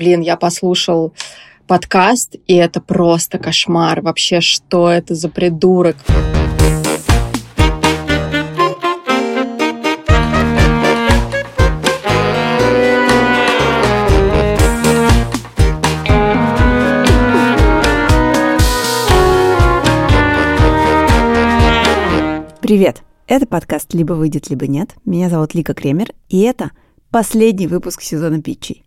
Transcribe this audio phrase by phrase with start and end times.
[0.00, 1.12] блин, я послушал
[1.66, 4.00] подкаст, и это просто кошмар.
[4.00, 5.96] Вообще, что это за придурок?
[22.62, 23.02] Привет!
[23.26, 24.94] Это подкаст «Либо выйдет, либо нет».
[25.04, 26.70] Меня зовут Лика Кремер, и это
[27.10, 28.84] последний выпуск сезона питчей.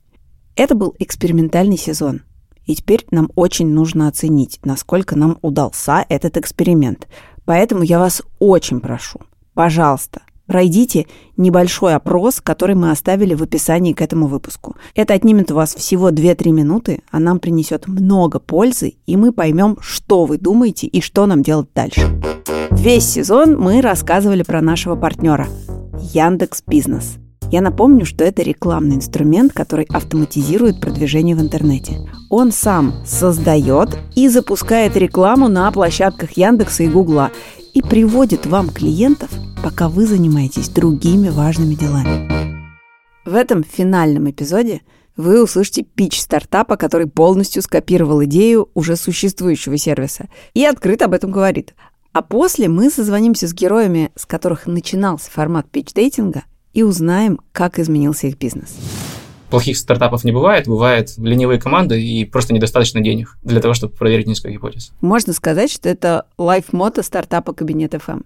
[0.55, 2.21] Это был экспериментальный сезон,
[2.65, 7.07] и теперь нам очень нужно оценить, насколько нам удался этот эксперимент.
[7.45, 9.19] Поэтому я вас очень прошу,
[9.55, 11.07] пожалуйста, пройдите
[11.37, 14.75] небольшой опрос, который мы оставили в описании к этому выпуску.
[14.93, 19.77] Это отнимет у вас всего 2-3 минуты, а нам принесет много пользы, и мы поймем,
[19.81, 22.21] что вы думаете и что нам делать дальше.
[22.69, 25.47] Весь сезон мы рассказывали про нашего партнера
[26.13, 27.17] Яндекс Бизнес.
[27.53, 31.99] Я напомню, что это рекламный инструмент, который автоматизирует продвижение в интернете.
[32.31, 37.29] Он сам создает и запускает рекламу на площадках Яндекса и Гугла
[37.75, 39.29] и приводит вам клиентов,
[39.63, 42.27] пока вы занимаетесь другими важными делами.
[43.23, 44.81] В этом финальном эпизоде
[45.15, 51.29] вы услышите пич стартапа, который полностью скопировал идею уже существующего сервиса и открыто об этом
[51.29, 51.75] говорит.
[52.13, 58.27] А после мы созвонимся с героями, с которых начинался формат питч-дейтинга, и узнаем, как изменился
[58.27, 58.75] их бизнес.
[59.49, 64.25] Плохих стартапов не бывает, бывают ленивые команды и просто недостаточно денег для того, чтобы проверить
[64.25, 64.91] несколько гипотез.
[64.99, 68.21] Можно сказать, что это лайф-мото стартапа Кабинет ФМ.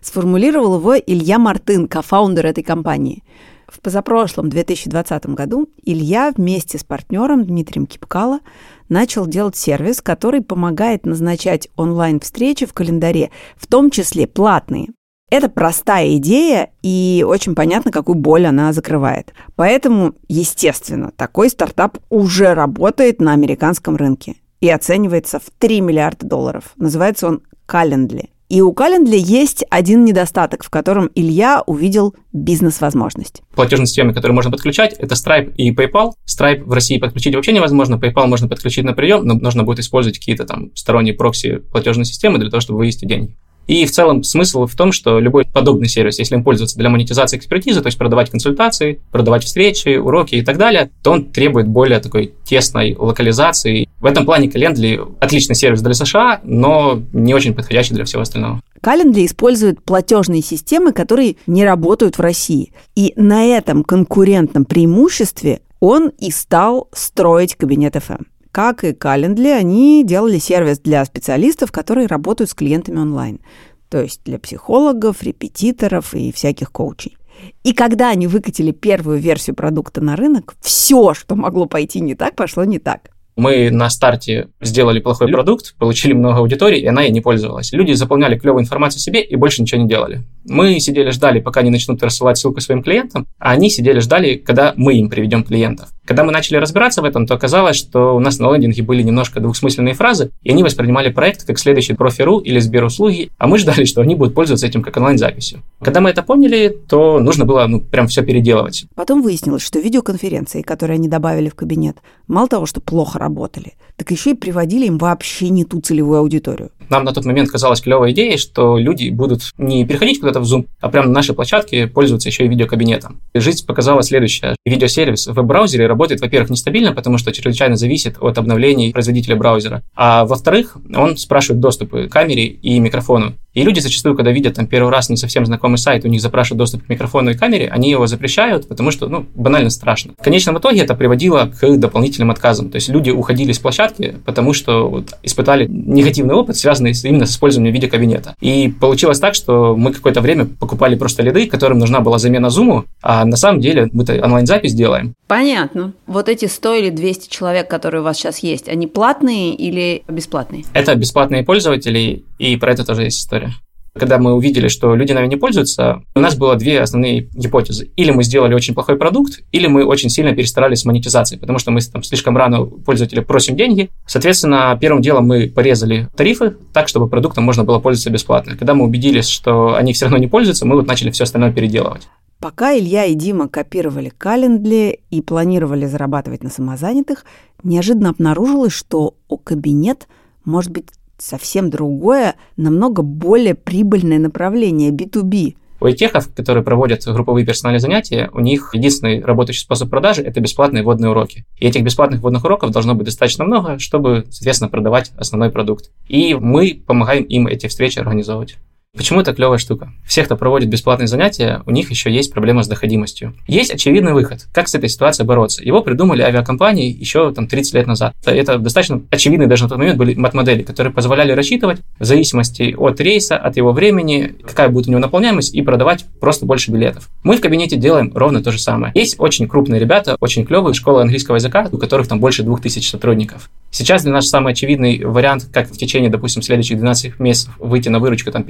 [0.00, 3.22] Сформулировал его Илья Мартын, кофаундер этой компании.
[3.68, 8.40] В позапрошлом 2020 году Илья вместе с партнером Дмитрием Кипкало
[8.88, 14.88] начал делать сервис, который помогает назначать онлайн-встречи в календаре, в том числе платные.
[15.32, 19.32] Это простая идея, и очень понятно, какую боль она закрывает.
[19.56, 26.74] Поэтому, естественно, такой стартап уже работает на американском рынке и оценивается в 3 миллиарда долларов.
[26.76, 28.28] Называется он Calendly.
[28.50, 33.40] И у Calendly есть один недостаток, в котором Илья увидел бизнес-возможность.
[33.54, 36.10] Платежные системы, которые можно подключать, это Stripe и PayPal.
[36.28, 40.18] Stripe в России подключить вообще невозможно, PayPal можно подключить на прием, но нужно будет использовать
[40.18, 43.38] какие-то там сторонние прокси платежной системы для того, чтобы вывести деньги.
[43.66, 47.36] И в целом смысл в том, что любой подобный сервис, если им пользоваться для монетизации
[47.36, 52.00] экспертизы, то есть продавать консультации, продавать встречи, уроки и так далее, то он требует более
[52.00, 53.88] такой тесной локализации.
[54.00, 58.60] В этом плане Calendly отличный сервис для США, но не очень подходящий для всего остального.
[58.82, 62.72] Calendly использует платежные системы, которые не работают в России.
[62.96, 68.24] И на этом конкурентном преимуществе он и стал строить кабинет FM.
[68.52, 73.40] Как и Calendly, они делали сервис для специалистов, которые работают с клиентами онлайн.
[73.88, 77.16] То есть для психологов, репетиторов и всяких коучей.
[77.64, 82.36] И когда они выкатили первую версию продукта на рынок, все, что могло пойти не так,
[82.36, 83.08] пошло не так.
[83.36, 87.72] Мы на старте сделали плохой продукт, получили много аудитории, и она ей не пользовалась.
[87.72, 90.24] Люди заполняли клевую информацию себе и больше ничего не делали.
[90.44, 94.74] Мы сидели, ждали, пока они начнут рассылать ссылку своим клиентам, а они сидели, ждали, когда
[94.76, 95.88] мы им приведем клиентов.
[96.04, 99.40] Когда мы начали разбираться в этом, то оказалось, что у нас на лендинге были немножко
[99.40, 104.00] двухсмысленные фразы, и они воспринимали проект как следующий профи.ру или Сберуслуги, а мы ждали, что
[104.00, 105.62] они будут пользоваться этим как онлайн-записью.
[105.80, 108.86] Когда мы это поняли, то нужно было ну, прям все переделывать.
[108.96, 114.10] Потом выяснилось, что видеоконференции, которые они добавили в кабинет, мало того, что плохо работали, так
[114.10, 116.70] еще и приводили им вообще не ту целевую аудиторию.
[116.88, 120.66] Нам на тот момент казалась клевой идеей, что люди будут не переходить куда-то в Zoom,
[120.80, 123.20] а прямо на нашей площадке пользоваться еще и видеокабинетом.
[123.32, 124.56] И жизнь показала следующее.
[124.66, 129.82] Видеосервис в веб-браузере работает, во-первых, нестабильно, потому что чрезвычайно зависит от обновлений производителя браузера.
[129.94, 133.34] А во-вторых, он спрашивает доступы к камере и микрофону.
[133.54, 136.58] И люди зачастую, когда видят там первый раз не совсем знакомый сайт, у них запрашивают
[136.58, 140.14] доступ к микрофону и камере, они его запрещают, потому что, ну, банально страшно.
[140.18, 142.70] В конечном итоге это приводило к дополнительным отказам.
[142.70, 143.91] То есть люди уходили с площадки,
[144.24, 148.34] потому что вот, испытали негативный опыт, связанный именно с использованием видеокабинета.
[148.40, 152.84] И получилось так, что мы какое-то время покупали просто лиды, которым нужна была замена зуму,
[153.02, 155.14] а на самом деле мы-то онлайн-запись делаем.
[155.26, 155.92] Понятно.
[156.06, 160.64] Вот эти 100 или 200 человек, которые у вас сейчас есть, они платные или бесплатные?
[160.72, 163.52] Это бесплатные пользователи, и про это тоже есть история.
[163.94, 167.90] Когда мы увидели, что люди нами не пользуются, у нас было две основные гипотезы.
[167.96, 171.70] Или мы сделали очень плохой продукт, или мы очень сильно перестарались с монетизацией, потому что
[171.70, 173.90] мы там слишком рано пользователя просим деньги.
[174.06, 178.56] Соответственно, первым делом мы порезали тарифы так, чтобы продуктом можно было пользоваться бесплатно.
[178.56, 182.08] Когда мы убедились, что они все равно не пользуются, мы вот начали все остальное переделывать.
[182.40, 187.24] Пока Илья и Дима копировали Календли и планировали зарабатывать на самозанятых,
[187.62, 190.08] неожиданно обнаружилось, что у кабинет
[190.44, 190.86] может быть
[191.22, 195.56] совсем другое, намного более прибыльное направление B2B.
[195.80, 200.84] У айтехов, которые проводят групповые персональные занятия, у них единственный работающий способ продажи– это бесплатные
[200.84, 201.44] вводные уроки.
[201.58, 205.90] И этих бесплатных вводных уроков должно быть достаточно много, чтобы, соответственно, продавать основной продукт.
[206.06, 208.58] И мы помогаем им эти встречи организовывать.
[208.94, 209.90] Почему это клевая штука?
[210.06, 213.34] Все, кто проводит бесплатные занятия, у них еще есть проблема с доходимостью.
[213.46, 215.64] Есть очевидный выход, как с этой ситуацией бороться.
[215.64, 218.14] Его придумали авиакомпании еще там 30 лет назад.
[218.26, 223.00] Это достаточно очевидные даже на тот момент были мат-модели, которые позволяли рассчитывать в зависимости от
[223.00, 227.08] рейса, от его времени, какая будет у него наполняемость, и продавать просто больше билетов.
[227.24, 228.92] Мы в кабинете делаем ровно то же самое.
[228.94, 233.48] Есть очень крупные ребята, очень клевые школы английского языка, у которых там больше 2000 сотрудников.
[233.70, 238.00] Сейчас для нас самый очевидный вариант, как в течение, допустим, следующих 12 месяцев выйти на
[238.00, 238.44] выручку там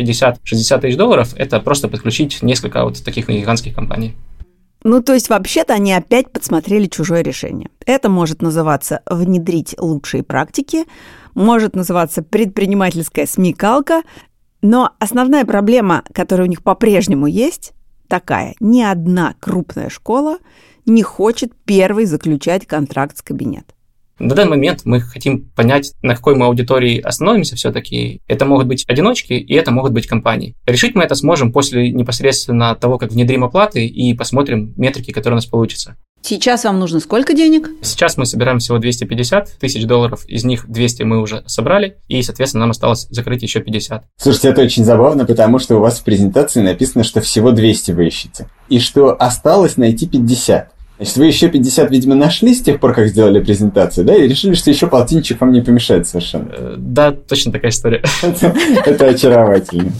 [0.45, 4.17] 50-60 тысяч долларов, это просто подключить несколько вот таких гигантских компаний.
[4.85, 7.71] Ну, то есть, вообще-то они опять подсмотрели чужое решение.
[7.87, 10.85] Это может называться «внедрить лучшие практики»,
[11.35, 14.03] может называться «предпринимательская смекалка»,
[14.61, 17.73] но основная проблема, которая у них по-прежнему есть,
[18.09, 18.55] такая.
[18.61, 20.39] Ни одна крупная школа
[20.85, 23.77] не хочет первой заключать контракт с кабинетом.
[24.23, 28.21] На данный момент мы хотим понять, на какой мы аудитории остановимся все-таки.
[28.29, 30.55] Это могут быть одиночки, и это могут быть компании.
[30.65, 35.39] Решить мы это сможем после непосредственно того, как внедрим оплаты и посмотрим метрики, которые у
[35.39, 35.97] нас получатся.
[36.25, 37.69] Сейчас вам нужно сколько денег?
[37.83, 42.61] Сейчас мы собираем всего 250 тысяч долларов, из них 200 мы уже собрали, и, соответственно,
[42.61, 44.05] нам осталось закрыть еще 50.
[44.19, 48.07] Слушайте, это очень забавно, потому что у вас в презентации написано, что всего 200 вы
[48.07, 50.72] ищете, и что осталось найти 50.
[51.03, 54.55] Значит, вы еще 50, видимо, нашли с тех пор, как сделали презентацию, да, и решили,
[54.55, 56.49] что еще полтинчик вам не помешает совершенно.
[56.53, 58.05] Э, да, точно такая история.
[58.87, 59.91] Это очаровательно.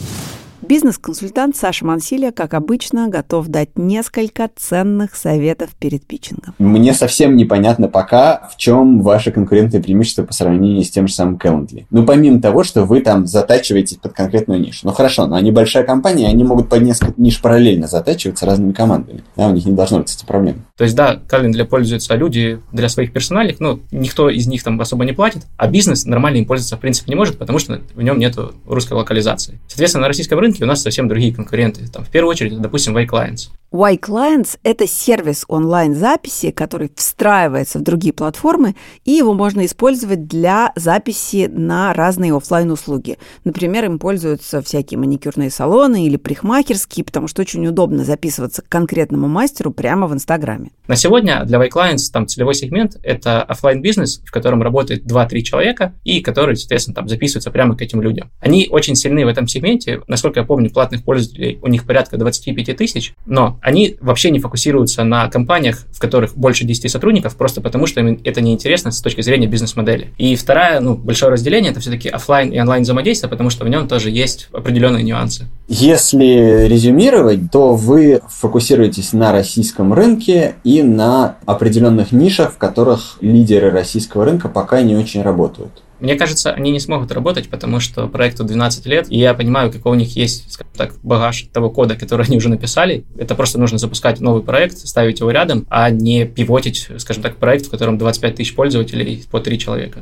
[0.73, 6.55] Бизнес-консультант Саша Мансилия, как обычно, готов дать несколько ценных советов перед питчингом.
[6.59, 11.37] Мне совсем непонятно пока, в чем ваше конкурентное преимущество по сравнению с тем же самым
[11.37, 11.85] Calendly.
[11.91, 14.79] Ну, помимо того, что вы там затачиваетесь под конкретную нишу.
[14.85, 19.25] Ну, хорошо, но они большая компания, они могут под несколько ниш параллельно затачиваться разными командами.
[19.37, 20.61] Да, у них не должно быть эти проблемы.
[20.79, 25.05] То есть, да, Calendly пользуются люди для своих персональных, но никто из них там особо
[25.05, 28.19] не платит, а бизнес нормально им пользоваться в принципе не может, потому что в нем
[28.19, 29.61] нет русской локализации.
[29.69, 31.87] Соответственно, на российском рынке рынке у нас совсем другие конкуренты.
[31.89, 33.51] Там, в первую очередь, допустим, Y-Clients.
[33.73, 38.75] Y-Clients– это сервис онлайн-записи, который встраивается в другие платформы,
[39.07, 45.51] и его можно использовать для записи на разные офлайн услуги Например, им пользуются всякие маникюрные
[45.51, 50.71] салоны или парикмахерские, потому что очень удобно записываться к конкретному мастеру прямо в Инстаграме.
[50.87, 55.95] На сегодня для Y-Clients там целевой сегмент– это офлайн бизнес в котором работает 2-3 человека,
[56.05, 58.31] и который, соответственно, там записываются прямо к этим людям.
[58.41, 60.03] Они очень сильны в этом сегменте.
[60.09, 65.05] Насколько я помню, платных пользователей у них порядка 25 тысяч, но они вообще не фокусируются
[65.05, 69.21] на компаниях, в которых больше 10 сотрудников, просто потому что им это неинтересно с точки
[69.21, 70.11] зрения бизнес-модели.
[70.19, 73.89] И второе, ну, большое разделение, это все-таки офлайн и онлайн взаимодействие, потому что в нем
[73.89, 75.47] тоже есть определенные нюансы.
[75.69, 83.71] Если резюмировать, то вы фокусируетесь на российском рынке и на определенных нишах, в которых лидеры
[83.71, 85.83] российского рынка пока не очень работают.
[86.03, 89.93] Мне кажется, они не смогут работать, потому что проекту 12 лет, и я понимаю, какой
[89.93, 93.05] у них есть, скажем так, багаж того кода, который они уже написали.
[93.17, 97.67] Это просто нужно запускать новый проект, ставить его рядом, а не пивотить, скажем так, проект,
[97.67, 100.01] в котором 25 тысяч пользователей по 3 человека.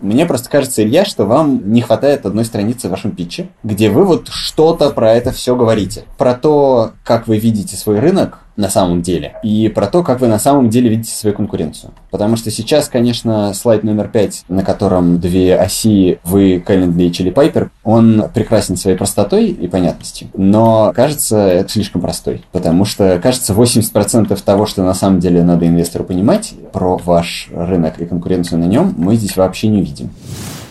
[0.00, 4.04] Мне просто кажется, Илья, что вам не хватает одной страницы в вашем питче, где вы
[4.04, 6.04] вот что-то про это все говорите.
[6.16, 10.28] Про то, как вы видите свой рынок, на самом деле, и про то, как вы
[10.28, 11.92] на самом деле видите свою конкуренцию.
[12.10, 17.32] Потому что сейчас, конечно, слайд номер пять, на котором две оси вы, Calendly и Chili
[17.32, 23.52] Piper, он прекрасен своей простотой и понятностью, но кажется, это слишком простой, потому что, кажется,
[23.52, 28.64] 80% того, что на самом деле надо инвестору понимать про ваш рынок и конкуренцию на
[28.64, 30.10] нем, мы здесь вообще не увидим.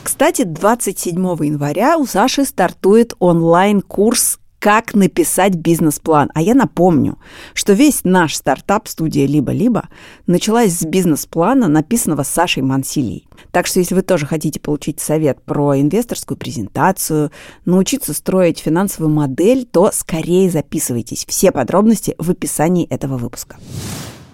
[0.03, 1.15] Кстати, 27
[1.45, 6.29] января у Саши стартует онлайн-курс как написать бизнес-план.
[6.33, 7.17] А я напомню,
[7.53, 9.89] что весь наш стартап студия «Либо-либо»
[10.27, 13.27] началась с бизнес-плана, написанного Сашей Мансилией.
[13.51, 17.31] Так что если вы тоже хотите получить совет про инвесторскую презентацию,
[17.65, 21.25] научиться строить финансовую модель, то скорее записывайтесь.
[21.27, 23.57] Все подробности в описании этого выпуска.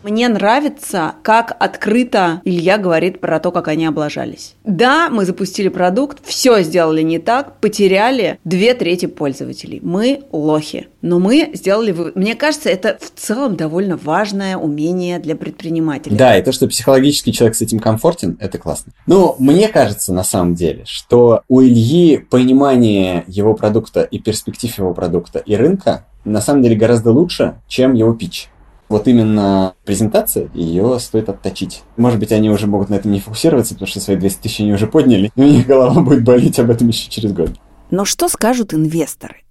[0.05, 4.53] Мне нравится, как открыто Илья говорит про то, как они облажались.
[4.63, 9.79] Да, мы запустили продукт, все сделали не так, потеряли две трети пользователей.
[9.81, 10.89] Мы лохи.
[11.01, 11.95] Но мы сделали...
[12.13, 16.15] Мне кажется, это в целом довольно важное умение для предпринимателя.
[16.15, 18.93] Да, и то, что психологически человек с этим комфортен, это классно.
[19.07, 24.93] Но мне кажется, на самом деле, что у Ильи понимание его продукта и перспектив его
[24.93, 28.49] продукта и рынка на самом деле гораздо лучше, чем его пич.
[28.87, 31.83] Вот именно презентация, ее стоит отточить.
[31.97, 34.73] Может быть, они уже могут на этом не фокусироваться, потому что свои 200 тысяч они
[34.73, 37.49] уже подняли, и у них голова будет болеть об этом еще через год.
[37.89, 39.45] Но что скажут инвесторы?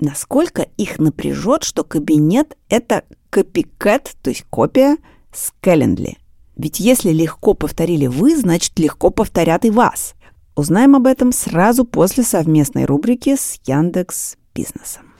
[0.00, 4.96] насколько их напряжет, что кабинет– это копикэт, то есть копия
[5.32, 6.16] с Calendly.
[6.56, 10.14] Ведь если легко повторили вы, значит легко повторят и вас.
[10.56, 15.14] Узнаем об этом сразу после совместной рубрики с Яндекс Бизнесом.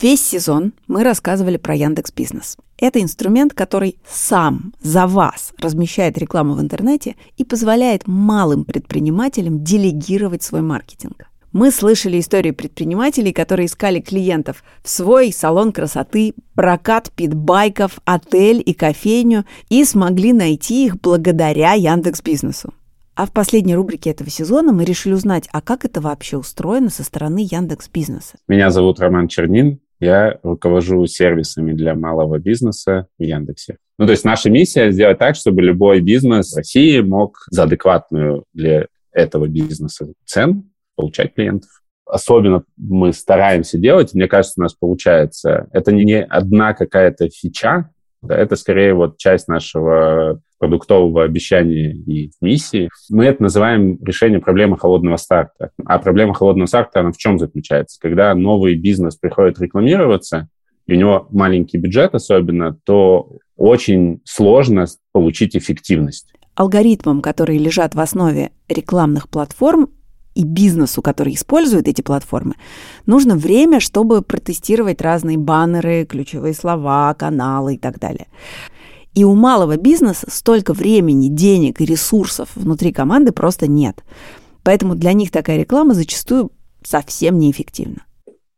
[0.00, 2.56] Весь сезон мы рассказывали про Яндекс Бизнес.
[2.78, 10.42] Это инструмент, который сам за вас размещает рекламу в интернете и позволяет малым предпринимателям делегировать
[10.42, 11.26] свой маркетинг.
[11.52, 18.74] Мы слышали истории предпринимателей, которые искали клиентов в свой салон красоты, прокат питбайков, отель и
[18.74, 22.74] кофейню и смогли найти их благодаря Яндекс Бизнесу.
[23.14, 27.04] А в последней рубрике этого сезона мы решили узнать, а как это вообще устроено со
[27.04, 28.36] стороны Яндекс Бизнеса.
[28.48, 33.78] Меня зовут Роман Чернин, я руковожу сервисами для малого бизнеса в Яндексе.
[33.98, 38.44] Ну, то есть наша миссия сделать так, чтобы любой бизнес в России мог за адекватную
[38.52, 40.64] для этого бизнеса цену
[40.96, 41.70] получать клиентов.
[42.06, 45.68] Особенно мы стараемся делать, мне кажется, у нас получается.
[45.72, 52.88] Это не одна какая-то фича, да, это скорее вот часть нашего продуктового обещания и миссии.
[53.10, 55.72] Мы это называем решение проблемы холодного старта.
[55.84, 57.98] А проблема холодного старта, она в чем заключается?
[58.00, 60.48] Когда новый бизнес приходит рекламироваться,
[60.86, 66.32] и у него маленький бюджет особенно, то очень сложно получить эффективность.
[66.54, 69.90] Алгоритмам, которые лежат в основе рекламных платформ,
[70.34, 72.54] и бизнесу, который использует эти платформы,
[73.06, 78.26] нужно время, чтобы протестировать разные баннеры, ключевые слова, каналы и так далее.
[79.14, 84.02] И у малого бизнеса столько времени, денег и ресурсов внутри команды просто нет.
[84.62, 86.50] Поэтому для них такая реклама зачастую
[86.82, 88.04] совсем неэффективна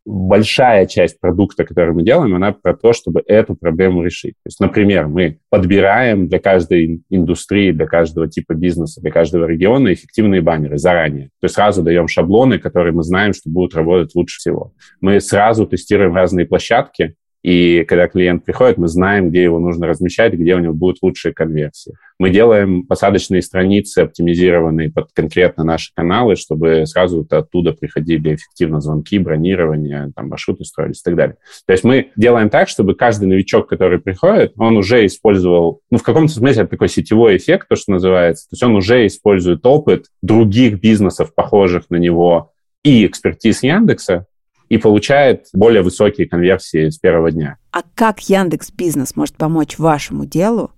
[0.07, 4.35] большая часть продукта, который мы делаем, она про то, чтобы эту проблему решить.
[4.45, 9.93] То есть, например, мы подбираем для каждой индустрии, для каждого типа бизнеса, для каждого региона
[9.93, 11.27] эффективные баннеры заранее.
[11.41, 14.73] То есть сразу даем шаблоны, которые мы знаем, что будут работать лучше всего.
[15.01, 20.33] Мы сразу тестируем разные площадки, и когда клиент приходит, мы знаем, где его нужно размещать,
[20.33, 21.95] где у него будут лучшие конверсии.
[22.19, 29.21] Мы делаем посадочные страницы, оптимизированные под конкретно наши каналы, чтобы сразу оттуда приходили эффективно звонки,
[29.21, 31.37] бронирование, там, маршруты строились и так далее.
[31.69, 36.03] То есть мы делаем так, чтобы каждый новичок, который приходит, он уже использовал, ну, в
[36.03, 38.49] каком-то смысле это такой сетевой эффект, то, что называется.
[38.49, 42.51] То есть он уже использует опыт других бизнесов, похожих на него,
[42.83, 44.27] и экспертиз Яндекса,
[44.69, 47.57] и получает более высокие конверсии с первого дня.
[47.71, 50.71] А как Яндекс Бизнес может помочь вашему делу,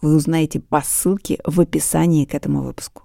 [0.00, 3.02] вы узнаете по ссылке в описании к этому выпуску.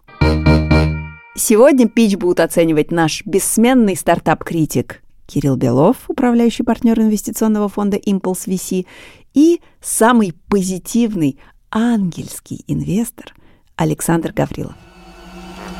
[1.35, 8.87] Сегодня пич будут оценивать наш бессменный стартап-критик Кирилл Белов, управляющий партнер инвестиционного фонда Impulse VC,
[9.33, 11.37] и самый позитивный
[11.69, 13.35] ангельский инвестор
[13.75, 14.75] Александр Гаврилов.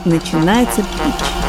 [0.05, 1.46] Начинается пич.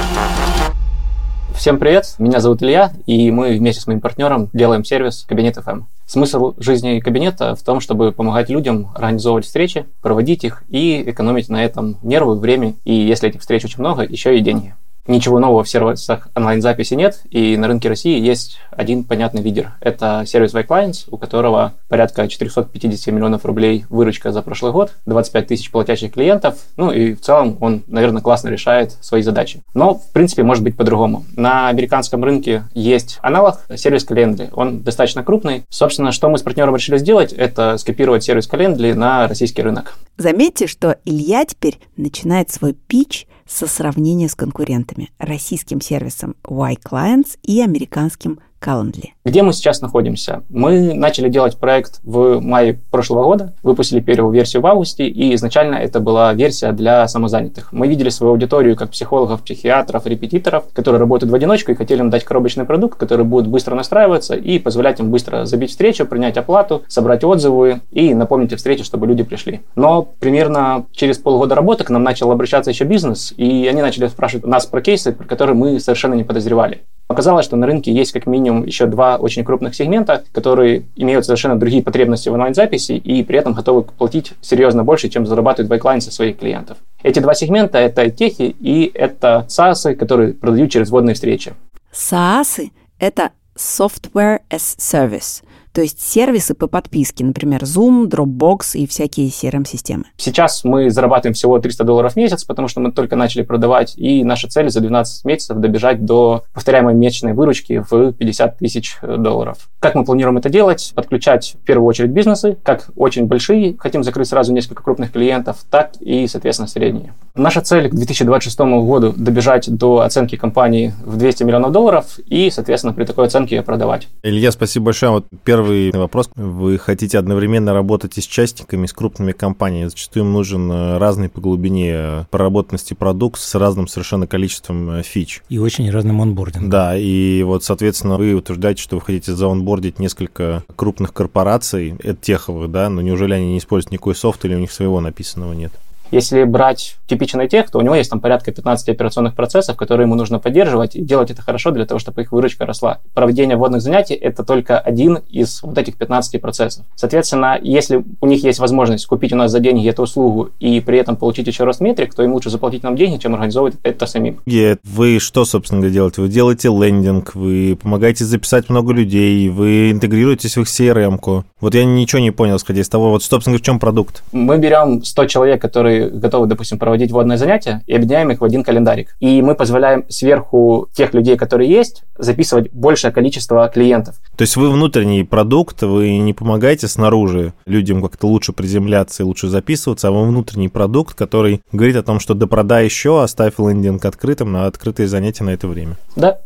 [1.58, 5.86] Всем привет, меня зовут Илья, и мы вместе с моим партнером делаем сервис Кабинет FM.
[6.06, 11.64] Смысл жизни кабинета в том, чтобы помогать людям организовывать встречи, проводить их и экономить на
[11.64, 14.76] этом нервы, время, и если этих встреч очень много, еще и деньги.
[15.08, 19.72] Ничего нового в сервисах онлайн-записи нет, и на рынке России есть один понятный лидер.
[19.80, 25.70] Это сервис Y-Clients, у которого порядка 450 миллионов рублей выручка за прошлый год, 25 тысяч
[25.70, 29.62] платящих клиентов, ну и в целом он, наверное, классно решает свои задачи.
[29.72, 31.24] Но, в принципе, может быть по-другому.
[31.34, 34.50] На американском рынке есть аналог, сервис Calendly.
[34.52, 35.64] Он достаточно крупный.
[35.70, 39.94] Собственно, что мы с партнером решили сделать, это скопировать сервис Calendly на российский рынок.
[40.18, 47.60] Заметьте, что Илья теперь начинает свой пич со сравнения с конкурентами– российским сервисом Y-Clients и
[47.62, 49.10] американским Calendly.
[49.28, 50.42] Где мы сейчас находимся?
[50.48, 55.74] Мы начали делать проект в мае прошлого года, выпустили первую версию в августе, и изначально
[55.74, 57.70] это была версия для самозанятых.
[57.70, 62.08] Мы видели свою аудиторию как психологов, психиатров, репетиторов, которые работают в одиночку и хотели им
[62.08, 66.84] дать коробочный продукт, который будет быстро настраиваться и позволять им быстро забить встречу, принять оплату,
[66.88, 69.60] собрать отзывы и напомнить о встрече, чтобы люди пришли.
[69.74, 74.46] Но примерно через полгода работы к нам начал обращаться еще бизнес, и они начали спрашивать
[74.46, 76.80] нас про кейсы, про которые мы совершенно не подозревали.
[77.08, 81.58] Оказалось, что на рынке есть как минимум еще два очень крупных сегмента, которые имеют совершенно
[81.58, 86.10] другие потребности в онлайн-записи и при этом готовы платить серьезно больше, чем зарабатывает байклайн со
[86.10, 86.78] своих клиентов.
[87.02, 91.54] Эти два сегмента— это техи и это SaaS, которые продают через водные встречи.
[91.92, 95.42] SaaS— это Software as Service—
[95.78, 100.06] то есть сервисы по подписке, например, Zoom, Dropbox и всякие CRM-системы.
[100.16, 104.24] Сейчас мы зарабатываем всего 300 долларов в месяц, потому что мы только начали продавать, и
[104.24, 109.68] наша цель за 12 месяцев добежать до повторяемой месячной выручки в 50 тысяч долларов.
[109.78, 110.90] Как мы планируем это делать?
[110.96, 115.92] Подключать в первую очередь бизнесы, как очень большие, хотим закрыть сразу несколько крупных клиентов, так
[116.00, 117.14] и, соответственно, средние.
[117.36, 122.92] Наша цель к 2026 году добежать до оценки компании в 200 миллионов долларов и, соответственно,
[122.94, 124.08] при такой оценке продавать.
[124.24, 125.12] Илья, спасибо большое.
[125.12, 126.30] Вот первый вопрос.
[126.34, 129.88] Вы хотите одновременно работать и с частниками, и с крупными компаниями.
[129.88, 135.02] Зачастую им нужен э, разный по глубине э, проработанности продукт с разным совершенно количеством э,
[135.02, 135.42] фич.
[135.48, 136.70] И очень разным онбордингом.
[136.70, 142.70] Да, и вот, соответственно, вы утверждаете, что вы хотите заонбордить несколько крупных корпораций, это теховых,
[142.70, 145.72] да, но неужели они не используют никакой софт или у них своего написанного нет?
[146.10, 150.14] Если брать типичный тех, то у него есть там порядка 15 операционных процессов, которые ему
[150.14, 152.98] нужно поддерживать и делать это хорошо для того, чтобы их выручка росла.
[153.14, 156.84] Проведение водных занятий– это только один из вот этих 15 процессов.
[156.96, 160.98] Соответственно, если у них есть возможность купить у нас за деньги эту услугу и при
[160.98, 164.40] этом получить еще рост метрик, то им лучше заплатить нам деньги, чем организовывать это самим.
[164.84, 166.22] Вы что, собственно говоря, делаете?
[166.22, 171.44] Вы делаете лендинг, вы помогаете записать много людей, вы интегрируетесь в их CRM-ку.
[171.60, 174.22] Вот я ничего не понял, исходя из того, вот, собственно в чем продукт?
[174.32, 178.62] Мы берем 100 человек, которые готовы, допустим, проводить водные занятия, и объединяем их в один
[178.62, 179.16] календарик.
[179.20, 184.16] И мы позволяем сверху тех людей, которые есть, записывать большее количество клиентов.
[184.36, 189.48] То есть вы внутренний продукт, вы не помогаете снаружи людям как-то лучше приземляться и лучше
[189.48, 194.52] записываться, а вы внутренний продукт, который говорит о том, что допродай еще, оставь лендинг открытым
[194.52, 195.96] на открытые занятия на это время.
[196.16, 196.38] Да,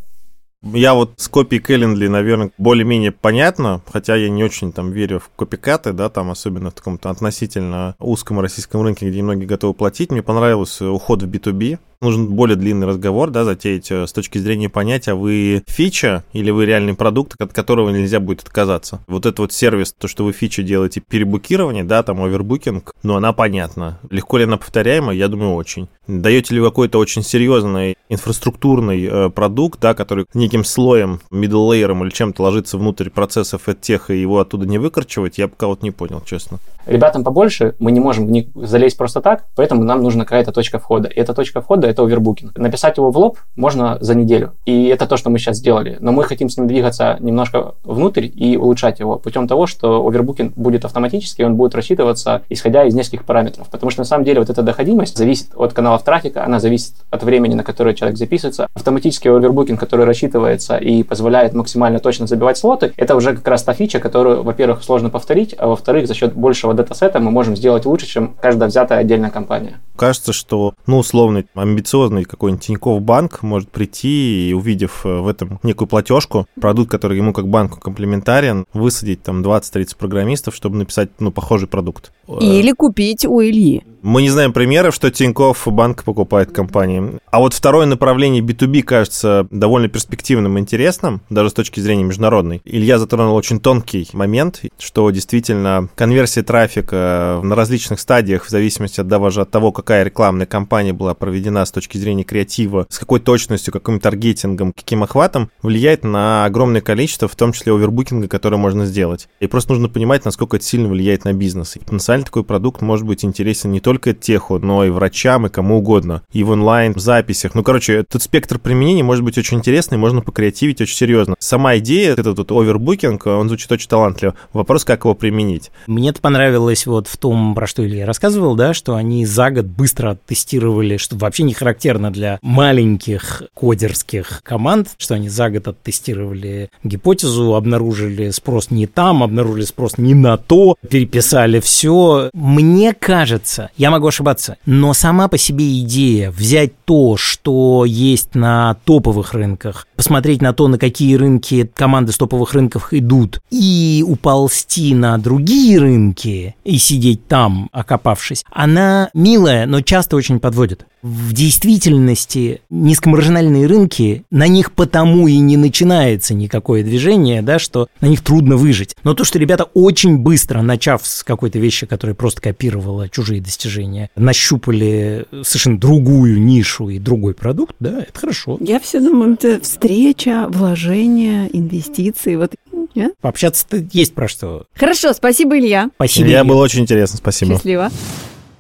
[0.63, 5.31] я вот с копией Calendly, наверное, более-менее понятно, хотя я не очень там верю в
[5.35, 10.11] копикаты, да, там особенно в таком-то относительно узком российском рынке, где многие готовы платить.
[10.11, 14.69] Мне понравился уход в B2B, нужен более длинный разговор, да, затеять э, с точки зрения
[14.69, 19.01] понятия, вы фича или вы реальный продукт, от которого нельзя будет отказаться.
[19.07, 23.33] Вот этот вот сервис, то, что вы фича делаете, перебукирование, да, там овербукинг, ну, она
[23.33, 23.99] понятна.
[24.11, 25.13] Легко ли она повторяема?
[25.13, 25.89] Я думаю, очень.
[26.07, 31.99] Даете ли вы какой-то очень серьезный инфраструктурный э, продукт, да, который неким слоем, middle layer
[32.03, 35.91] или чем-то ложится внутрь процессов тех и его оттуда не выкорчивать, я пока вот не
[35.91, 36.59] понял, честно.
[36.87, 40.79] Ребятам побольше, мы не можем в них залезть просто так, поэтому нам нужна какая-то точка
[40.79, 41.09] входа.
[41.09, 42.59] И эта точка входа это овербукинг.
[42.59, 44.53] Написать его в лоб можно за неделю.
[44.67, 45.97] И это то, что мы сейчас сделали.
[46.01, 50.55] Но мы хотим с ним двигаться немножко внутрь и улучшать его путем того, что овербукинг
[50.57, 53.69] будет автоматически, он будет рассчитываться, исходя из нескольких параметров.
[53.71, 57.23] Потому что на самом деле вот эта доходимость зависит от каналов трафика, она зависит от
[57.23, 58.67] времени, на которое человек записывается.
[58.75, 63.73] Автоматический овербукинг, который рассчитывается и позволяет максимально точно забивать слоты, это уже как раз та
[63.73, 68.07] фича, которую, во-первых, сложно повторить, а во-вторых, за счет большего датасета мы можем сделать лучше,
[68.07, 69.81] чем каждая взятая отдельная компания.
[69.97, 75.61] Кажется, что, ну, условно, амбициозный какой-нибудь Тинькофф банк может прийти и, увидев э, в этом
[75.63, 81.31] некую платежку, продукт, который ему как банку комплементарен, высадить там 20-30 программистов, чтобы написать, ну,
[81.31, 82.13] похожий продукт.
[82.41, 83.85] Или купить у Ильи.
[84.03, 87.21] Мы не знаем примеров, что Тинькофф банк покупает компании.
[87.31, 92.63] А вот второе направление B2B кажется довольно перспективным и интересным, даже с точки зрения международной.
[92.65, 99.07] Илья затронул очень тонкий момент, что действительно конверсия трафика на различных стадиях, в зависимости от,
[99.07, 103.73] даже от того, какая рекламная кампания была проведена с точки зрения креатива, с какой точностью,
[103.73, 109.29] каким таргетингом, каким охватом, влияет на огромное количество, в том числе овербукинга, который можно сделать.
[109.39, 111.77] И просто нужно понимать, насколько это сильно влияет на бизнес.
[111.77, 115.51] И потенциально такой продукт может быть интересен не только только теху, но и врачам, и
[115.51, 116.23] кому угодно.
[116.33, 117.55] И в онлайн-записях.
[117.55, 121.35] Ну, короче, этот спектр применений может быть очень интересный, можно покреативить очень серьезно.
[121.39, 124.35] Сама идея, этот вот овербукинг, он звучит очень талантливо.
[124.55, 125.71] Вопрос, как его применить.
[125.87, 129.67] Мне это понравилось вот в том, про что Илья рассказывал, да, что они за год
[129.67, 136.71] быстро тестировали, что вообще не характерно для маленьких кодерских команд, что они за год оттестировали
[136.83, 142.31] гипотезу, обнаружили спрос не там, обнаружили спрос не на то, переписали все.
[142.33, 144.59] Мне кажется, я могу ошибаться.
[144.65, 150.69] Но сама по себе идея взять то, что есть на топовых рынках, посмотреть на то,
[150.69, 157.27] на какие рынки команды с топовых рынков идут, и уползти на другие рынки и сидеть
[157.27, 160.87] там, окопавшись, она милая, но часто очень подводит.
[161.03, 168.07] В действительности низкомаржинальные рынки, на них потому и не начинается никакое движение, да, что на
[168.07, 168.95] них трудно выжить.
[169.03, 173.72] Но то, что ребята очень быстро, начав с какой-то вещи, которая просто копировала чужие достижения,
[174.17, 178.59] нащупали совершенно другую нишу и другой продукт, да, это хорошо.
[178.61, 182.55] Я все думаю, это встреча, вложение, инвестиции, вот
[182.95, 183.15] нет?
[183.21, 184.67] Пообщаться-то есть про что.
[184.75, 185.91] Хорошо, спасибо, Илья.
[185.95, 186.27] Спасибо.
[186.27, 187.55] Илья, было очень интересно, спасибо.
[187.55, 187.91] Счастливо.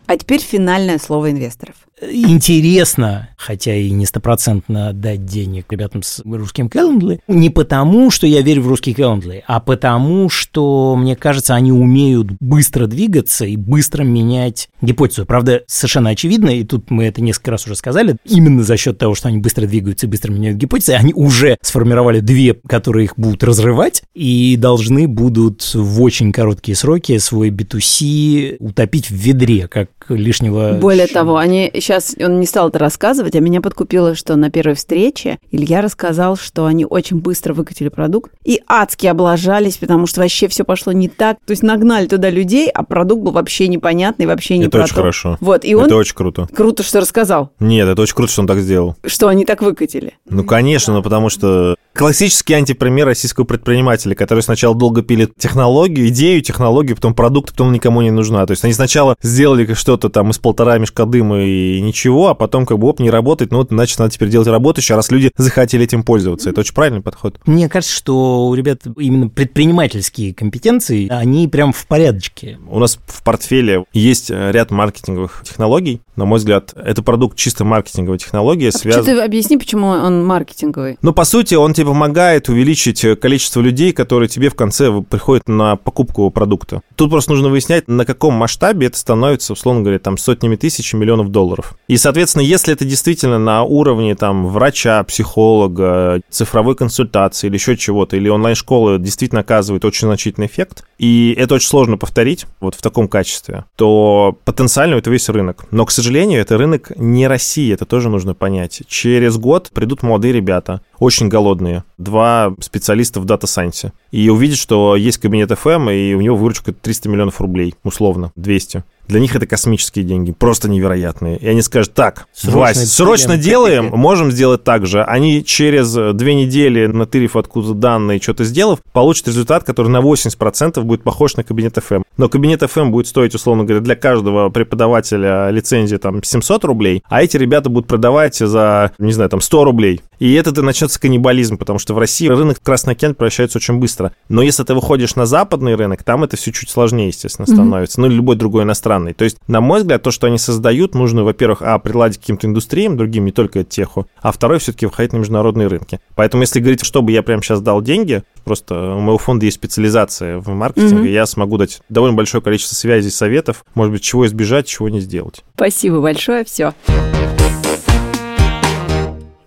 [0.06, 1.74] А теперь финальное слово инвесторов
[2.10, 8.40] интересно, хотя и не стопроцентно дать денег ребятам с русским Calendly, не потому, что я
[8.40, 14.02] верю в русский Calendly, а потому, что, мне кажется, они умеют быстро двигаться и быстро
[14.02, 15.26] менять гипотезу.
[15.26, 19.14] Правда, совершенно очевидно, и тут мы это несколько раз уже сказали, именно за счет того,
[19.14, 23.44] что они быстро двигаются и быстро меняют гипотезы, они уже сформировали две, которые их будут
[23.44, 30.78] разрывать, и должны будут в очень короткие сроки свой B2C утопить в ведре, как лишнего...
[30.80, 34.50] Более того, они сейчас сейчас он не стал это рассказывать, а меня подкупило, что на
[34.50, 40.20] первой встрече Илья рассказал, что они очень быстро выкатили продукт и адски облажались, потому что
[40.22, 41.36] вообще все пошло не так.
[41.44, 44.94] То есть нагнали туда людей, а продукт был вообще непонятный, вообще не Это про очень
[44.94, 45.00] то.
[45.00, 45.36] хорошо.
[45.40, 46.48] Вот, и он Это очень круто.
[46.54, 48.96] круто, что рассказал, Нет, это очень круто, что он так сделал.
[49.04, 50.14] что они так выкатили.
[50.28, 56.40] Ну, конечно, ну, потому что классический антипример российского предпринимателя, который сначала долго пилит технологию, идею,
[56.42, 58.46] технологию, потом продукт, потом никому не нужна.
[58.46, 62.66] То есть они сначала сделали что-то там из полтора мешка дыма и ничего, а потом
[62.66, 65.84] как бы оп, не работает, ну вот значит надо теперь делать работающее, раз люди захотели
[65.84, 66.50] этим пользоваться.
[66.50, 67.38] Это очень правильный подход.
[67.46, 72.58] Мне кажется, что у ребят именно предпринимательские компетенции, они прям в порядочке.
[72.68, 76.00] У нас в портфеле есть э, ряд маркетинговых технологий.
[76.16, 80.98] На мой взгляд, это продукт чисто маркетинговой технологии, А что ты объясни, почему он маркетинговый?
[81.02, 85.48] Ну, по сути, он тебе помогает увеличить э, количество людей, которые тебе в конце приходят
[85.48, 86.82] на покупку продукта.
[86.96, 90.96] Тут просто нужно выяснять, на каком масштабе это становится, условно говоря, там сотнями тысяч и
[90.96, 91.61] миллионов долларов.
[91.88, 98.16] И, соответственно, если это действительно на уровне там врача, психолога, цифровой консультации или еще чего-то,
[98.16, 103.08] или онлайн-школы действительно оказывает очень значительный эффект, и это очень сложно повторить вот в таком
[103.08, 105.64] качестве, то потенциально это весь рынок.
[105.70, 108.82] Но, к сожалению, это рынок не России, это тоже нужно понять.
[108.86, 114.96] Через год придут молодые ребята, очень голодные, два специалиста в data science, и увидят, что
[114.96, 118.84] есть Cabinet FM, и у него выручка 300 миллионов рублей, условно, 200.
[119.08, 121.36] Для них это космические деньги, просто невероятные.
[121.38, 123.82] И они скажут, так, Срочно Вась, это срочно делаем».
[123.82, 125.02] делаем, можем сделать так же.
[125.02, 131.02] Они через две недели, натырив откуда данные, что-то сделав, получат результат, который на 80% будет
[131.02, 132.02] похож на Cabinet FM.
[132.16, 137.22] Но Cabinet FM будет стоить, условно говоря, для каждого преподавателя лицензия там 700 рублей, а
[137.22, 140.00] эти ребята будут продавать за, не знаю, там 100 рублей.
[140.18, 144.12] И это начнется каннибализм, потому что в России рынок Красный океан превращается очень быстро.
[144.28, 148.00] Но если ты выходишь на западный рынок, там это все чуть сложнее, естественно, становится.
[148.00, 148.91] Ну, или любой другой иностранный.
[149.14, 152.46] То есть, на мой взгляд, то, что они создают, нужно, во-первых, а, приладить к каким-то
[152.46, 156.00] индустриям, другим, не только теху, а второй, все-таки выходить на международные рынки.
[156.14, 160.38] Поэтому, если говорить, чтобы я прямо сейчас дал деньги, просто у моего фонда есть специализация
[160.38, 161.06] в маркетинге, Мгм.
[161.06, 165.42] я смогу дать довольно большое количество связей, советов, может быть, чего избежать, чего не сделать.
[165.54, 166.74] Спасибо большое, все.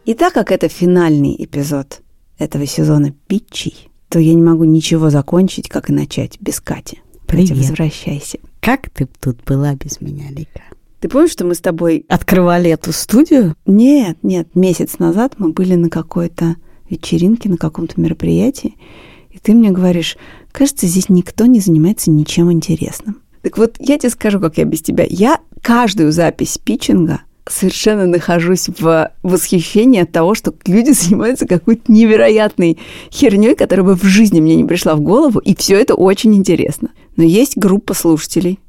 [0.06, 2.02] И так как это финальный эпизод
[2.38, 6.98] этого сезона питчей, то я не могу ничего закончить, как и начать без Кати.
[7.28, 7.58] Катя, Привет.
[7.58, 8.38] возвращайся.
[8.66, 10.64] Как ты тут была без меня, Лика?
[11.00, 12.04] Ты помнишь, что мы с тобой...
[12.10, 13.54] Открывали эту студию?
[13.68, 16.56] Нет, нет, месяц назад мы были на какой-то
[16.90, 18.76] вечеринке, на каком-то мероприятии,
[19.30, 20.18] и ты мне говоришь,
[20.52, 23.22] кажется, здесь никто не занимается ничем интересным.
[23.44, 25.06] Так вот, я тебе скажу, как я без тебя.
[25.08, 32.80] Я каждую запись питчинга совершенно нахожусь в восхищении от того, что люди занимаются какой-то невероятной
[33.12, 36.90] херней, которая бы в жизни мне не пришла в голову, и все это очень интересно.
[37.16, 38.60] Но есть группа слушателей,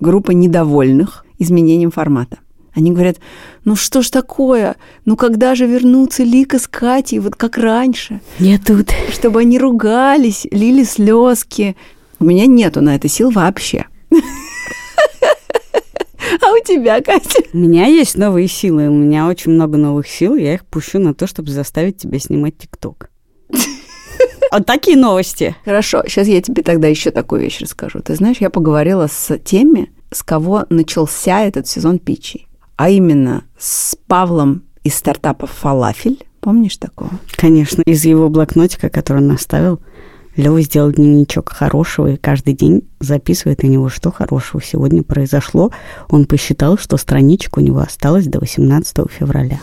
[0.00, 2.38] группа недовольных изменением формата.
[2.74, 3.16] Они говорят,
[3.64, 4.76] ну что ж такое?
[5.06, 8.20] Ну когда же вернутся Лика с Катей, вот как раньше?
[8.38, 8.90] Я тут.
[9.10, 11.74] Чтобы они ругались, лили слезки.
[12.18, 13.86] У меня нету на это сил вообще.
[16.42, 17.42] А у тебя, Катя?
[17.52, 21.14] У меня есть новые силы, у меня очень много новых сил, я их пущу на
[21.14, 23.10] то, чтобы заставить тебя снимать ТикТок.
[24.50, 25.56] Вот такие новости.
[25.64, 28.00] Хорошо, сейчас я тебе тогда еще такую вещь расскажу.
[28.00, 32.48] Ты знаешь, я поговорила с теми, с кого начался этот сезон питчей.
[32.76, 36.24] А именно с Павлом из стартапа «Фалафель».
[36.40, 37.10] Помнишь такого?
[37.36, 39.80] Конечно, из его блокнотика, который он оставил,
[40.36, 45.72] Лева сделал дневничок хорошего и каждый день записывает на него, что хорошего сегодня произошло.
[46.08, 49.58] Он посчитал, что страничек у него осталось до 18 февраля.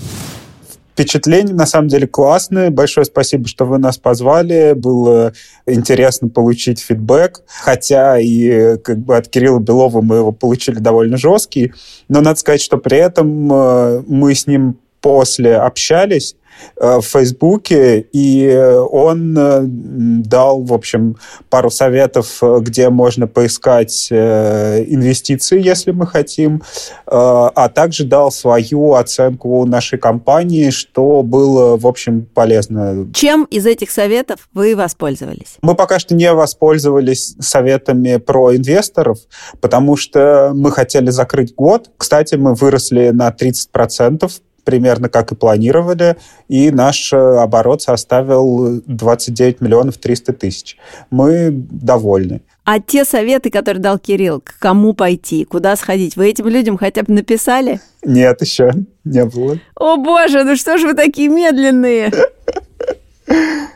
[0.93, 2.69] Впечатления на самом деле классные.
[2.69, 4.73] Большое спасибо, что вы нас позвали.
[4.73, 5.33] Было
[5.65, 7.41] интересно получить фидбэк.
[7.47, 11.73] Хотя и как бы от Кирилла Белова мы его получили довольно жесткий.
[12.09, 16.35] Но надо сказать, что при этом э, мы с ним после общались
[16.75, 18.53] в Фейсбуке, и
[18.91, 21.17] он э, дал, в общем,
[21.49, 26.61] пару советов, э, где можно поискать э, инвестиции, если мы хотим, э,
[27.07, 33.07] а также дал свою оценку нашей компании, что было, в общем, полезно.
[33.13, 35.57] Чем из этих советов вы воспользовались?
[35.61, 39.19] Мы пока что не воспользовались советами про инвесторов,
[39.61, 41.89] потому что мы хотели закрыть год.
[41.97, 44.29] Кстати, мы выросли на 30%,
[44.63, 50.77] примерно как и планировали, и наш э, оборот составил 29 миллионов 300 тысяч.
[51.09, 52.41] Мы довольны.
[52.65, 57.03] А те советы, которые дал Кирилл, к кому пойти, куда сходить, вы этим людям хотя
[57.03, 57.81] бы написали?
[58.05, 58.71] Нет, еще
[59.03, 59.59] не было.
[59.75, 62.11] О боже, ну что ж вы такие медленные?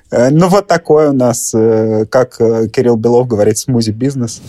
[0.09, 4.41] Э, Ну, вот такой у нас, э, как э, Кирилл Белов говорит, смузи-бизнес.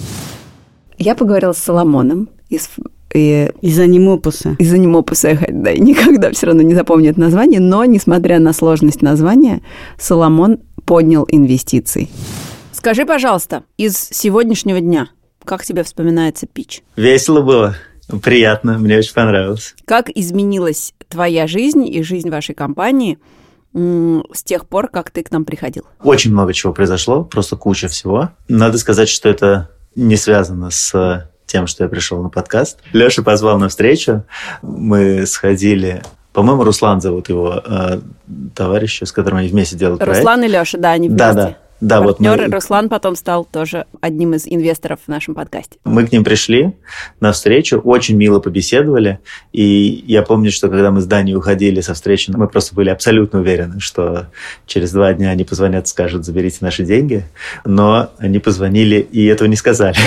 [0.98, 2.68] Я поговорила с Соломоном из
[3.14, 4.56] И Из анимопуса.
[4.58, 9.62] из анимопуса, да, и никогда все равно не запомнит название, но, несмотря на сложность названия,
[9.98, 12.08] Соломон поднял инвестиции.
[12.72, 15.08] Скажи, пожалуйста, из сегодняшнего дня,
[15.44, 16.82] как тебе вспоминается пич?
[16.96, 17.74] Весело было.
[18.22, 19.74] Приятно, мне очень понравилось.
[19.84, 23.18] Как изменилась твоя жизнь и жизнь вашей компании
[23.74, 25.84] с тех пор, как ты к нам приходил?
[26.02, 28.30] Очень много чего произошло, просто куча всего.
[28.48, 32.78] Надо сказать, что это не связано с тем, что я пришел на подкаст.
[32.92, 34.22] Леша позвал на встречу.
[34.62, 36.02] Мы сходили...
[36.32, 38.00] По-моему, Руслан зовут его э,
[38.54, 40.18] товарища, с которым они вместе делают проект.
[40.18, 41.24] Руслан и Леша, да, они вместе.
[41.24, 41.56] Да, да.
[41.80, 42.36] Да, вот мы.
[42.36, 45.78] Руслан потом стал тоже одним из инвесторов в нашем подкасте.
[45.84, 46.72] мы к ним пришли
[47.20, 49.20] на встречу, очень мило побеседовали.
[49.52, 53.40] И я помню, что когда мы с Даней уходили со встречи, мы просто были абсолютно
[53.40, 54.26] уверены, что
[54.66, 57.24] через два дня они позвонят, скажут, заберите наши деньги.
[57.64, 59.96] Но они позвонили и этого не сказали.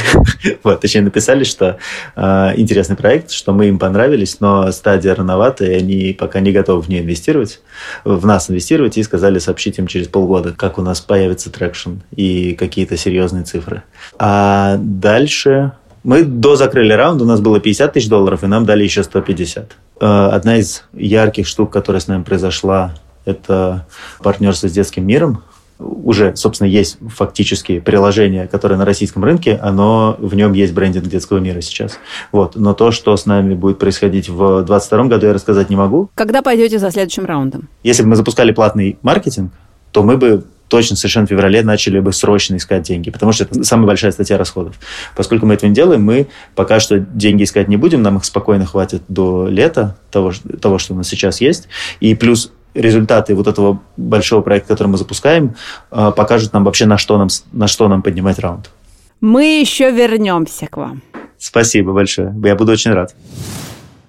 [0.64, 1.78] Вот, точнее, написали, что
[2.16, 6.82] э, интересный проект, что мы им понравились, но стадия рановатая, и они пока не готовы
[6.82, 7.62] в нее инвестировать,
[8.04, 12.54] в нас инвестировать, и сказали сообщить им через полгода, как у нас появится traction и
[12.54, 13.84] какие-то серьезные цифры.
[14.18, 19.04] А дальше мы дозакрыли раунд, у нас было 50 тысяч долларов, и нам дали еще
[19.04, 19.72] 150.
[20.02, 22.96] Э, Одна из ярких штук, которая с нами произошла,
[23.26, 23.86] это
[24.24, 25.44] партнерство с детским миром.
[25.78, 31.40] Уже, собственно, есть фактически приложение, которое на российском рынке, оно, в нем есть брендинг детского
[31.40, 31.98] мира сейчас.
[32.32, 32.56] Вот.
[32.56, 36.10] Но то, что с нами будет происходить в 2022 году, я рассказать не могу.
[36.16, 37.68] Когда пойдете за следующим раундом?
[37.84, 39.52] Если бы мы запускали платный маркетинг,
[39.92, 43.62] то мы бы точно совершенно в феврале начали бы срочно искать деньги, потому что это
[43.66, 44.76] самая большая статья расходов.
[45.18, 48.66] Поскольку мы этого не делаем, мы пока что деньги искать не будем, нам их спокойно
[48.66, 50.32] хватит до лета, того,
[50.62, 51.68] того что у нас сейчас есть.
[52.00, 55.56] И плюс результаты вот этого большого проекта, который мы запускаем,
[55.92, 58.72] э, покажут нам вообще, на что нам, на что нам поднимать раунд.
[59.20, 61.02] Мы еще вернемся к вам.
[61.38, 62.34] Спасибо большое.
[62.46, 63.14] Я буду очень рад.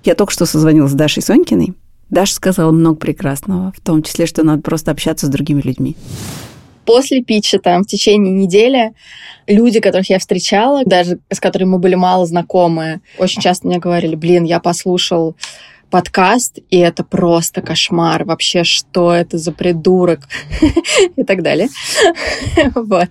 [0.05, 1.75] Я только что созвонилась с Дашей Сонькиной.
[2.09, 5.97] Даша сказала много прекрасного, в том числе, что надо просто общаться с другими людьми.
[6.85, 8.93] После питча там в течение недели
[9.47, 14.15] люди, которых я встречала, даже с которыми мы были мало знакомы, очень часто мне говорили,
[14.15, 15.37] блин, я послушал
[15.93, 18.25] подкаст, и это просто кошмар.
[18.25, 20.21] Вообще, что это за придурок?
[21.17, 21.69] И так далее.
[22.75, 23.09] Вот.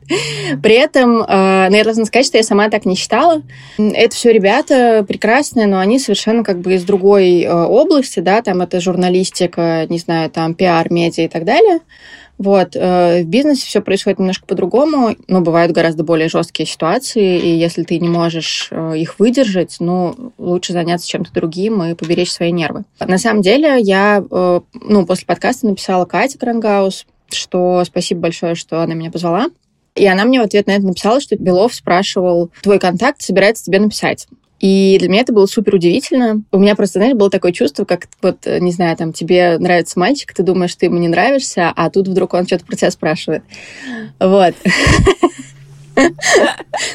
[0.62, 3.44] При этом, э, ну, я должна сказать, что я сама так не считала.
[3.78, 8.62] Это все ребята прекрасные, но они совершенно как бы из другой э, области, да, там
[8.62, 11.80] это журналистика, не знаю, там пиар, медиа и так далее.
[12.42, 17.56] Вот, э, в бизнесе все происходит немножко по-другому, но бывают гораздо более жесткие ситуации, и
[17.56, 22.52] если ты не можешь э, их выдержать, ну, лучше заняться чем-то другим и поберечь свои
[22.52, 22.84] нервы.
[23.00, 28.82] На самом деле, я, э, ну, после подкаста написала Кате Крангаус, что спасибо большое, что
[28.82, 29.46] она меня позвала.
[29.94, 33.80] И она мне в ответ на это написала, что Белов спрашивал, твой контакт собирается тебе
[33.80, 34.28] написать.
[34.62, 36.44] И для меня это было супер удивительно.
[36.52, 40.00] У меня просто, знаешь, было такое чувство, как вот, э, не знаю, там, тебе нравится
[40.00, 43.44] мальчик, ты думаешь, ты ему не нравишься, а тут вдруг он что-то про тебя спрашивает.
[44.20, 44.54] Вот.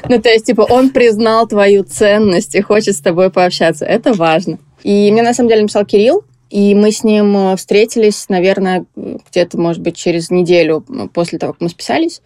[0.08, 3.84] Ну, то есть, типа, он признал твою ценность и хочет с тобой пообщаться.
[3.84, 4.58] Это важно.
[4.82, 9.58] И мне, на самом деле, написал Кирилл, и мы с ним э, встретились, наверное, где-то,
[9.58, 12.22] может быть, через неделю после того, как мы списались.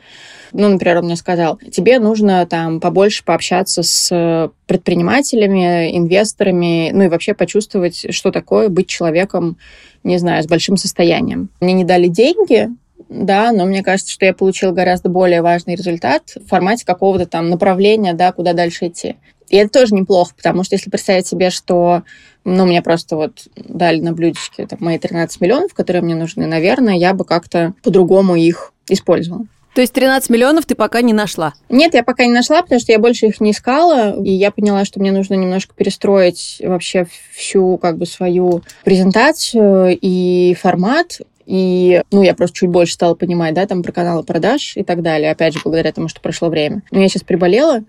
[0.52, 7.08] Ну, например, он мне сказал, тебе нужно там побольше пообщаться с предпринимателями, инвесторами, ну и
[7.08, 9.56] вообще почувствовать, что такое быть человеком,
[10.02, 11.48] не знаю, с большим состоянием.
[11.60, 12.68] Мне не дали деньги,
[13.08, 17.48] да, но мне кажется, что я получила гораздо более важный результат в формате какого-то там
[17.50, 19.16] направления, да, куда дальше идти.
[19.48, 22.04] И это тоже неплохо, потому что если представить себе, что
[22.44, 26.94] ну, мне просто вот дали на блюдечке там, мои 13 миллионов, которые мне нужны, наверное,
[26.94, 29.46] я бы как-то по-другому их использовала.
[29.74, 31.54] То есть 13 миллионов ты пока не нашла?
[31.68, 34.84] Нет, я пока не нашла, потому что я больше их не искала, и я поняла,
[34.84, 41.20] что мне нужно немножко перестроить вообще всю как бы свою презентацию и формат.
[41.50, 45.02] И, ну, я просто чуть больше стала понимать, да, там про каналы продаж и так
[45.02, 45.32] далее.
[45.32, 46.82] Опять же, благодаря тому, что прошло время.
[46.92, 47.82] Ну, я сейчас приболела,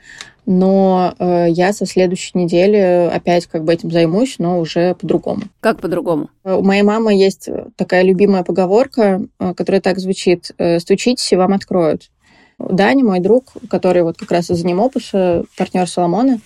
[0.47, 5.43] но э, я со следующей недели опять как бы этим займусь, но уже по-другому.
[5.60, 6.32] Как по-другому?
[6.43, 11.36] Э, У моей мамы есть такая любимая поговорка, э, которая так звучит э, «стучитесь, и
[11.36, 12.10] вам откроют».
[12.58, 16.39] Даня, мой друг, который вот как раз из Анимопуса, партнер Соломона,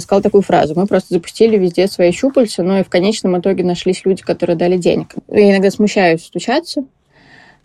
[0.00, 0.74] сказал такую фразу.
[0.76, 4.76] Мы просто запустили везде свои щупальца, но и в конечном итоге нашлись люди, которые дали
[4.76, 5.14] денег.
[5.28, 6.84] Я иногда смущаюсь стучаться,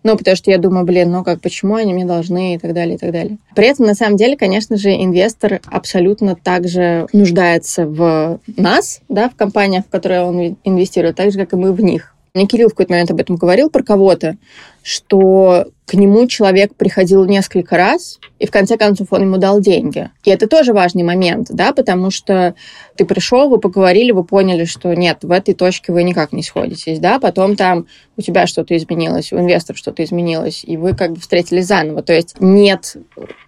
[0.03, 2.95] ну, потому что я думаю, блин, ну как, почему они мне должны и так далее,
[2.95, 3.37] и так далее.
[3.55, 9.35] При этом, на самом деле, конечно же, инвестор абсолютно также нуждается в нас, да, в
[9.35, 12.15] компаниях, в которые он инвестирует, так же, как и мы в них.
[12.33, 14.37] Мне Кирилл в какой-то момент об этом говорил про кого-то,
[14.81, 20.11] что к нему человек приходил несколько раз, и в конце концов он ему дал деньги.
[20.25, 22.55] И это тоже важный момент, да, потому что
[22.97, 26.99] ты пришел, вы поговорили, вы поняли, что нет, в этой точке вы никак не сходитесь,
[26.99, 31.21] да, потом там у тебя что-то изменилось, у инвестора что-то изменилось, и вы как бы
[31.21, 32.03] встретились заново.
[32.03, 32.97] То есть нет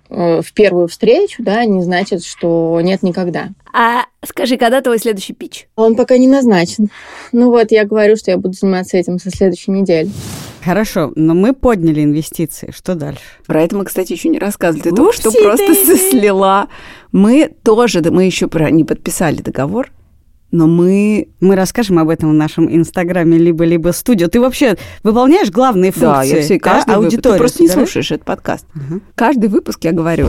[0.09, 3.49] в первую встречу, да, не значит, что нет никогда.
[3.71, 5.67] А скажи, когда твой следующий пич?
[5.75, 6.89] Он пока не назначен.
[7.31, 10.09] Ну вот, я говорю, что я буду заниматься этим со следующей недели.
[10.63, 12.71] Хорошо, но мы подняли инвестиции.
[12.75, 13.21] Что дальше?
[13.45, 14.89] Про это мы, кстати, еще не рассказывали.
[14.89, 15.75] Ты только что просто
[16.09, 16.67] слила.
[17.11, 19.91] Мы тоже, мы еще про не подписали договор,
[20.51, 21.27] но мы...
[21.39, 24.27] Мы расскажем об этом в нашем инстаграме либо-либо студио.
[24.27, 26.31] Ты вообще выполняешь главные функции?
[26.31, 27.09] Да, я все, каждый да?
[27.09, 28.65] Ты просто не слушаешь этот подкаст.
[28.75, 29.01] Угу.
[29.15, 30.27] Каждый выпуск я говорю,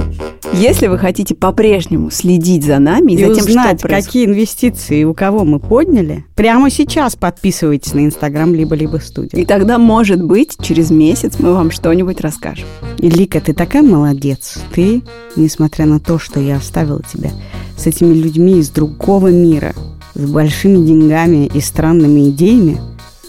[0.53, 4.07] если вы хотите по-прежнему следить за нами и, и за тем, узнать, что происходит...
[4.07, 9.39] какие инвестиции у кого мы подняли, прямо сейчас подписывайтесь на инстаграм либо-либо студио.
[9.39, 12.67] И тогда, может быть, через месяц мы вам что-нибудь расскажем.
[13.09, 14.59] Лика, ты такая молодец.
[14.75, 15.03] Ты,
[15.37, 17.31] несмотря на то, что я оставила тебя
[17.77, 19.75] с этими людьми из другого мира,
[20.15, 22.81] с большими деньгами и странными идеями,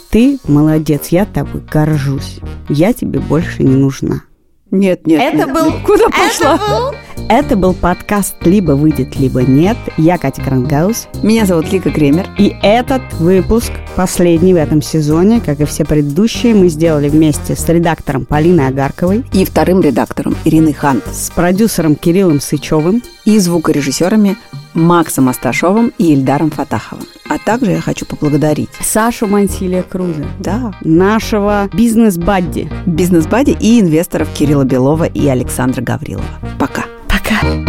[0.09, 2.39] ты молодец, я тобой горжусь.
[2.67, 4.23] Я тебе больше не нужна.
[4.71, 5.21] Нет, нет.
[5.21, 5.53] Это нет.
[5.53, 5.71] был...
[5.85, 6.55] Куда пошла?
[6.55, 6.91] Это был...
[7.29, 9.77] Это был подкаст «Либо выйдет, либо нет».
[9.97, 11.07] Я Катя Крангаус.
[11.23, 12.27] Меня зовут Лика Кремер.
[12.37, 17.69] И этот выпуск, последний в этом сезоне, как и все предыдущие, мы сделали вместе с
[17.69, 19.23] редактором Полиной Агарковой.
[19.33, 21.01] И вторым редактором Ириной Хан.
[21.11, 23.01] С продюсером Кириллом Сычевым.
[23.23, 24.35] И звукорежиссерами
[24.73, 27.05] Максом Асташовым и Ильдаром Фатаховым.
[27.29, 30.25] А также я хочу поблагодарить Сашу Мансилия Круза.
[30.39, 30.73] Да.
[30.81, 32.69] Нашего бизнес-бадди.
[32.85, 36.25] Бизнес-бадди и инвесторов Кирилла Белова и Александра Гаврилова.
[36.59, 36.83] Пока.
[37.31, 37.61] Пока.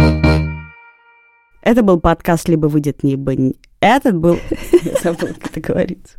[1.61, 3.33] Это был подкаст «Либо выйдет, либо...»
[3.79, 4.37] Этот был...
[4.83, 6.17] Я забыла, как это говорится.